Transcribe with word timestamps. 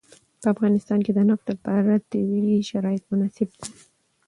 په 0.41 0.47
افغانستان 0.53 0.99
کې 1.05 1.11
د 1.13 1.19
نفت 1.29 1.45
لپاره 1.53 2.03
طبیعي 2.11 2.57
شرایط 2.69 3.03
مناسب 3.11 3.49
دي. 3.59 3.69